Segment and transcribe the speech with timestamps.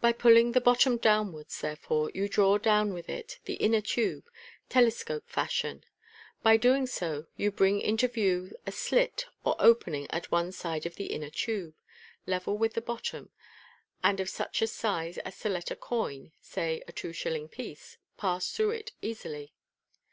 [0.00, 4.24] By pulling the bot tom downwards, therefore, you draw down with it the inner tube,
[4.68, 5.84] telescope fashion.
[6.42, 10.96] By so doing you bring into view a slit or opening at one side of
[10.96, 11.76] the inner tube,
[12.26, 13.30] level with the bottom,
[14.02, 17.98] and of such a size as to let a coin, say a two shilling piece,
[18.16, 19.54] pass through it easily.